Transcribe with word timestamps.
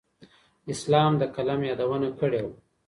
اسلام 0.73 1.11
د 1.21 1.23
قلم 1.35 1.59
یادونه 1.69 2.09
کړې 2.19 2.41
وه. 2.45 2.53